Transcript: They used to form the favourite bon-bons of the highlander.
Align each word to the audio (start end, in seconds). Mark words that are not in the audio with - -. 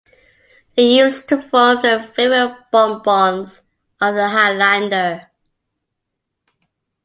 They 0.75 0.95
used 0.97 1.29
to 1.29 1.39
form 1.39 1.83
the 1.83 2.01
favourite 2.15 2.71
bon-bons 2.71 3.61
of 4.01 4.15
the 4.15 4.29
highlander. 4.29 5.29